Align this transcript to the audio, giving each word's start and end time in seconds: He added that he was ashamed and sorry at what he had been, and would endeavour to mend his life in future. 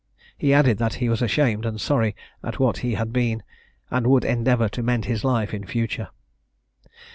He 0.35 0.51
added 0.51 0.79
that 0.79 0.95
he 0.95 1.09
was 1.09 1.21
ashamed 1.21 1.63
and 1.63 1.79
sorry 1.79 2.15
at 2.43 2.59
what 2.59 2.79
he 2.79 2.95
had 2.95 3.13
been, 3.13 3.43
and 3.91 4.07
would 4.07 4.25
endeavour 4.25 4.67
to 4.69 4.81
mend 4.81 5.05
his 5.05 5.23
life 5.23 5.53
in 5.53 5.63
future. 5.63 6.07